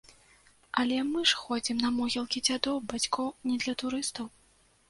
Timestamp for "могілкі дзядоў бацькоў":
1.99-3.31